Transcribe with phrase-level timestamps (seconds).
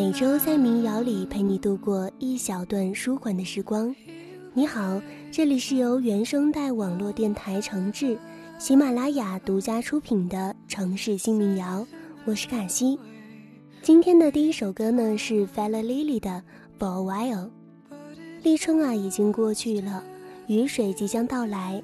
[0.00, 3.92] 每周在民谣里陪你度过一小段舒缓的时光。
[4.54, 5.02] 你好，
[5.32, 8.16] 这里是由原声带网络电台承制，
[8.60, 11.84] 喜马拉雅独家出品的城市新民谣，
[12.24, 12.96] 我是卡西。
[13.82, 16.44] 今天的第一首歌呢是 Fella Lily 的
[16.78, 17.50] For a While。
[18.44, 20.04] 立春啊已经过去了，
[20.46, 21.82] 雨水即将到来。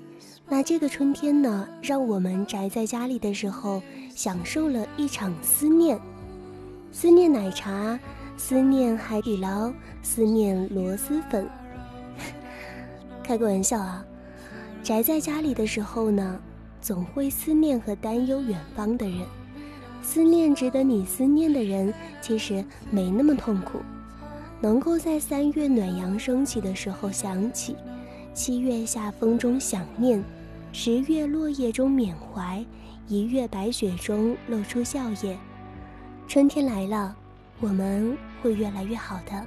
[0.48, 3.82] 那这个春天呢，让我们宅在家里的时候，
[4.14, 6.00] 享受了一场思念。
[6.96, 7.98] 思念奶茶，
[8.36, 11.44] 思念海底捞，思念螺蛳粉。
[13.20, 14.04] 开个玩笑啊！
[14.80, 16.38] 宅在家里的时候呢，
[16.80, 19.26] 总会思念和担忧远方的人。
[20.04, 23.80] 思念值得你思念的人，其实没那么痛苦。
[24.60, 27.74] 能够在三月暖阳升起的时候想起，
[28.32, 30.22] 七月夏风中想念，
[30.72, 32.64] 十月落叶中缅怀，
[33.08, 35.34] 一月白雪中露出笑靥。
[36.26, 37.14] 春天来了，
[37.60, 39.46] 我们会越来越好的。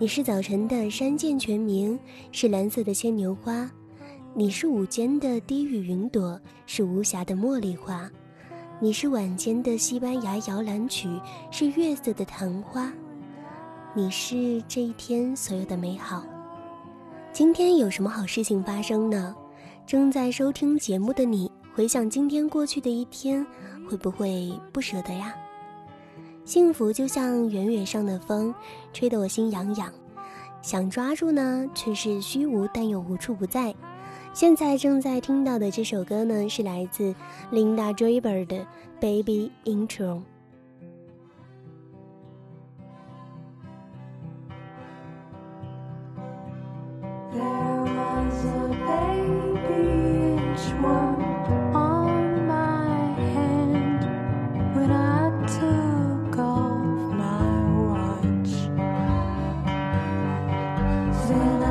[0.00, 2.00] 你是早晨的山涧泉鸣，
[2.32, 3.68] 是蓝色的牵牛花；
[4.32, 8.08] 你是午间的低语云朵，是无暇的茉莉花；
[8.80, 11.06] 你是晚间的西班牙摇篮曲，
[11.50, 12.90] 是月色的昙花。
[13.92, 16.24] 你是这一天所有的美好。
[17.30, 19.36] 今天有什么好事情发生呢？
[19.86, 21.52] 正在收听节目的你。
[21.74, 23.46] 回想今天过去的一天，
[23.86, 25.34] 会不会不舍得呀？
[26.50, 28.52] 幸福就像远远上的风，
[28.92, 29.88] 吹得我心痒痒，
[30.62, 33.72] 想抓住呢，却是虚无，但又无处不在。
[34.34, 37.14] 现在正在听到的这首歌呢，是来自
[37.52, 38.56] Linda Draper 的
[39.00, 40.16] 《Baby Intro》。
[61.32, 61.69] and I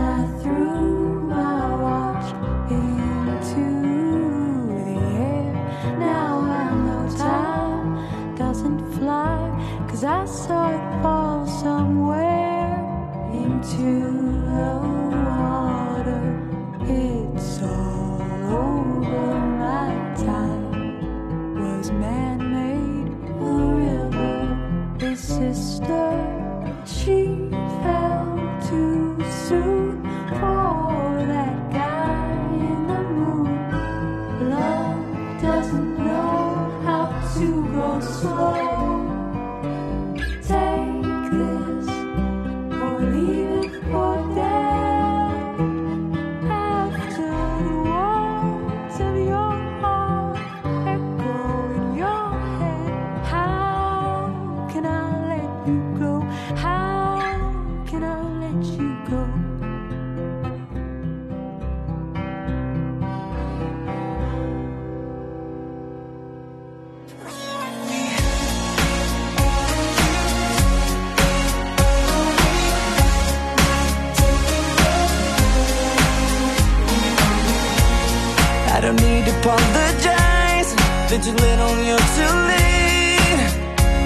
[79.58, 80.70] the jays
[81.10, 82.60] did you live on your today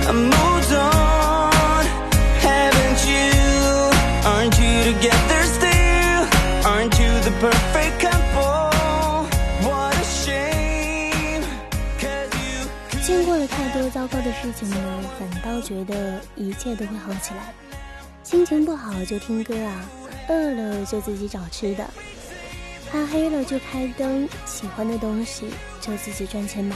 [0.06, 1.86] i moved on.
[2.44, 3.32] Haven't you?
[4.28, 6.22] Aren't you together still?
[6.68, 9.24] Aren't you the perfect couple?
[9.66, 11.44] What a shame.
[11.98, 14.78] Cause you 经过了太多糟糕的事情呢
[15.18, 17.54] 反倒觉得一切都会好起来。
[18.24, 19.86] 心情不好就听歌啊
[20.28, 21.90] 饿了就自己找吃的。
[22.94, 25.48] 怕黑了就开灯，喜欢的东西
[25.82, 26.76] 就自己赚钱买。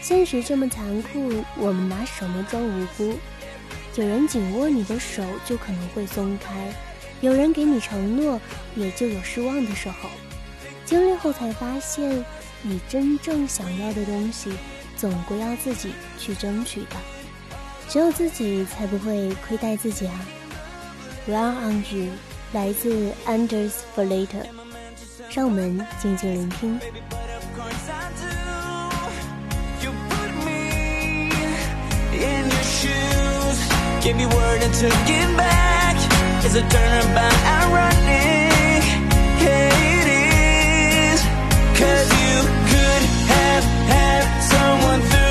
[0.00, 3.18] 现实这么残酷，我们拿什么装无辜？
[3.96, 6.54] 有人紧握你的手，就可能会松开；
[7.20, 8.40] 有人给你承诺，
[8.74, 10.08] 也就有失望的时候。
[10.86, 12.24] 经历后才发现，
[12.62, 14.50] 你真正想要的东西，
[14.96, 16.96] 总归要自己去争取的。
[17.86, 20.26] 只有自己才不会亏待自己啊
[21.26, 22.12] ！Run on you，
[22.54, 24.46] 来自 Anders for Later。
[25.34, 26.78] 让我们静静聆听。
[34.02, 35.94] Give me word and to give back
[36.44, 38.82] is a turnabout ironic.
[39.40, 40.06] Yeah, it
[41.14, 41.20] is.
[41.78, 42.36] Cause you
[42.70, 43.64] could have
[43.94, 45.21] had someone through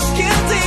[0.00, 0.61] skin deep.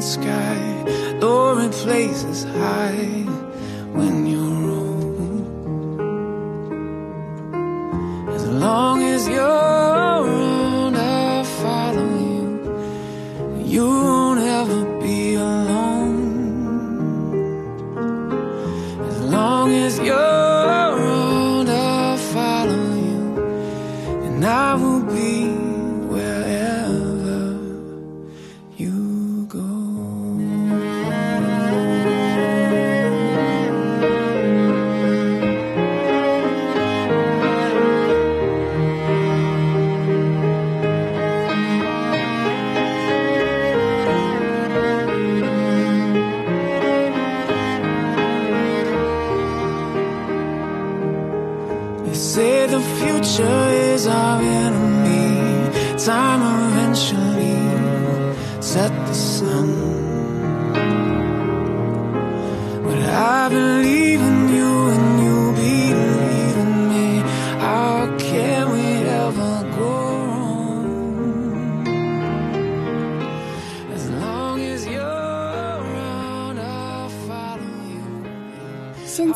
[0.00, 0.84] Sky,
[1.20, 3.24] though it places high
[3.92, 5.18] when you're old.
[8.34, 9.59] As long as you're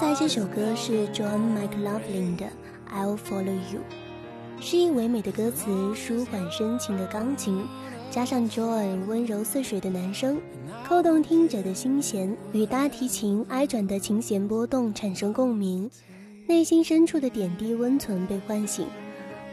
[0.05, 2.45] 在这首歌是 John McLaughlin 的
[2.95, 3.81] 《I'll Follow You》，
[4.63, 7.65] 诗意唯美的歌词，舒缓深情的钢琴，
[8.11, 10.39] 加上 John 温柔似水的男声，
[10.87, 15.91] 扣动听者的心弦，与大提琴哀转的琴弦波动产生共鸣，
[16.47, 18.87] 内心深处的点滴温存被唤醒，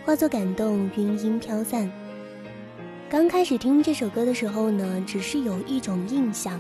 [0.04, 1.90] 化作感动，晕音飘散。
[3.10, 6.60] 刚开始听这首歌的时候呢，只是有一种印象，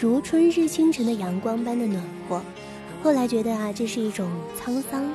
[0.00, 2.40] 如春日清晨的阳光般的暖和。
[3.06, 5.08] 后来觉得啊，这是一种沧桑，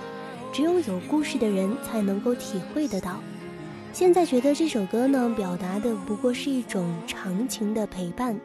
[0.54, 3.20] 只有有故事的人才能够体会得到。
[3.92, 8.40] 现在觉得这首歌呢，表达的不过是一种长情的陪伴，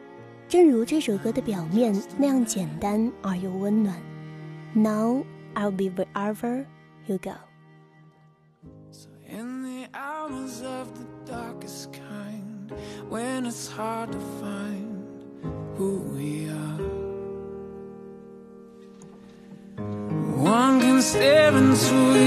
[0.49, 3.95] 正如这首歌的表面那样简单而又温暖。
[4.73, 5.23] Now
[5.55, 6.65] I'll be wherever
[7.05, 7.31] you go。
[9.29, 12.73] In the hours of the darkest kind,
[13.09, 15.05] when it's hard to find
[15.77, 16.46] who we are,
[21.07, 22.26] staring through you.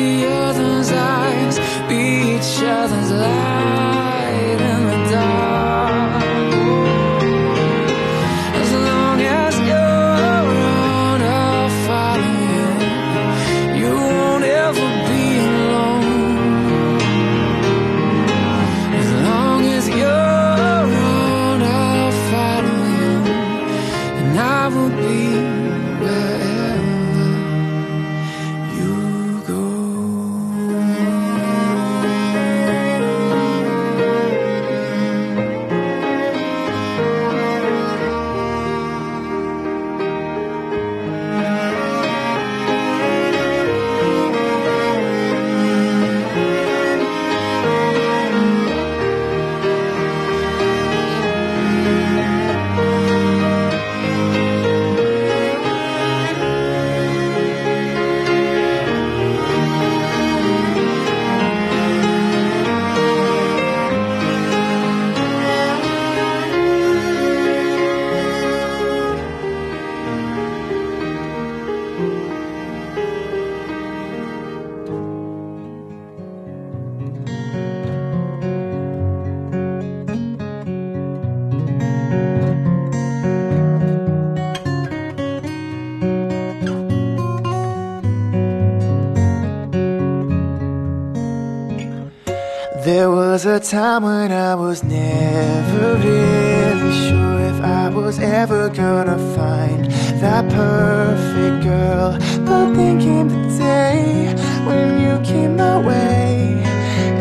[93.44, 99.86] Was a time when I was never really sure if I was ever gonna find
[100.20, 102.18] that perfect girl.
[102.44, 104.34] But then came the day
[104.66, 106.62] when you came my way,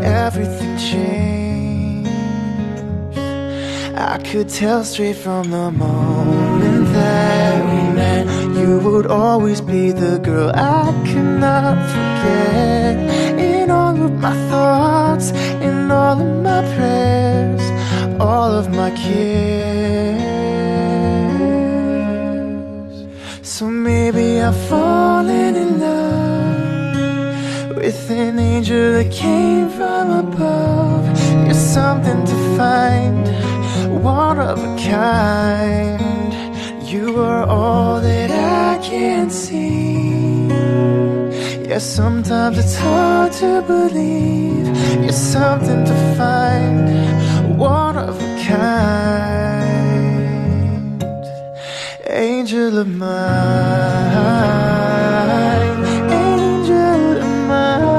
[0.04, 2.10] everything changed.
[3.96, 8.26] I could tell straight from the moment that we met,
[8.58, 13.40] you would always be the girl I could not forget.
[13.40, 15.32] In all of my thoughts,
[16.00, 17.64] all of my prayers,
[18.20, 20.20] all of my cares.
[23.42, 31.04] So maybe I've fallen in love with an angel that came from above.
[31.46, 33.24] You're something to find,
[34.04, 36.02] one of a kind.
[36.92, 38.00] You are all
[41.70, 44.66] Yeah, sometimes it's hard to believe.
[45.04, 46.90] You're something to find,
[47.60, 49.44] one of a kind,
[52.08, 53.10] angel of mine,
[56.10, 57.90] angel of mine.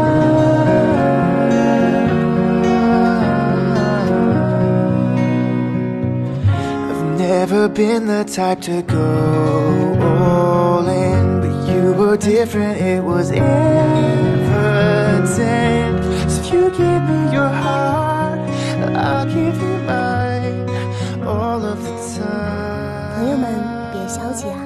[6.91, 9.50] I've never been the type to go
[12.11, 12.81] so different.
[12.81, 14.49] It was evident.
[15.29, 18.41] So if you give me your heart,
[18.97, 20.67] I'll give you mine
[21.25, 23.15] all of the time.
[23.15, 23.49] 朋友们，
[23.93, 24.59] 别消极啊！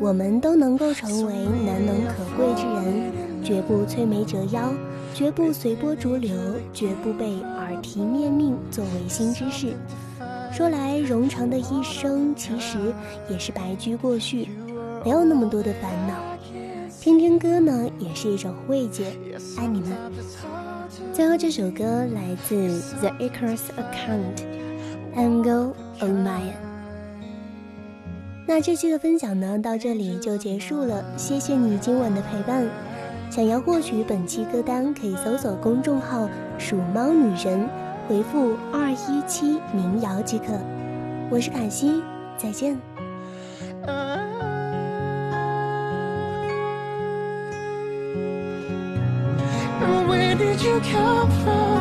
[0.00, 1.34] 我们都能够成为
[1.66, 3.12] 难能可贵之人，
[3.44, 4.72] 绝不摧眉折腰，
[5.12, 6.34] 绝不随波逐流，
[6.72, 9.74] 绝不被耳提面命做违心之事。
[10.52, 12.78] 说来，冗长的一生其实
[13.28, 14.48] 也是白驹过隙，
[15.04, 16.14] 没有那么多的烦恼。
[17.06, 19.16] 听听歌呢，也是一种慰藉。
[19.56, 19.90] 爱你们。
[21.12, 23.60] 最后这首歌来自 The Acres
[25.14, 26.54] Account，Angle of Mine。
[28.44, 31.04] 那这期的分享呢，到这里就结束了。
[31.16, 32.68] 谢谢你今晚的陪伴。
[33.30, 37.68] 想要获取本期歌单，可以搜索公众号“鼠猫女人”，
[38.10, 40.46] 回复二一七民谣即可。
[41.30, 42.02] 我是凯西，
[42.36, 42.76] 再见。
[50.08, 51.78] Where did you come from?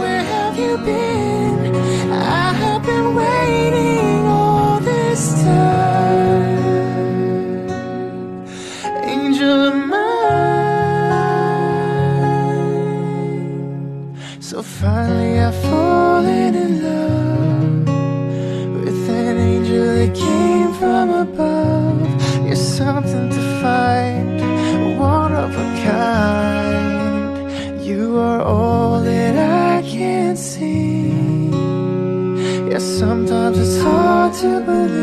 [0.00, 1.74] Where have you been?
[2.12, 6.58] I have been waiting all this time.
[9.04, 10.12] Angel of mine.
[14.40, 17.86] So finally I've fallen in love
[18.84, 21.91] with an angel that came from above.
[33.52, 35.01] Sometimes it's hard to believe.